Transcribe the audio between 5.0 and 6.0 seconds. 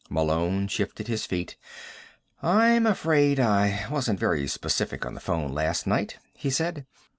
on the phone last